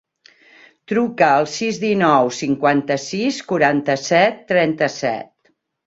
Truca 0.91 1.27
al 1.33 1.45
sis, 1.57 1.77
dinou, 1.85 2.33
cinquanta-sis, 2.39 3.41
quaranta-set, 3.53 4.45
trenta-set. 4.55 5.35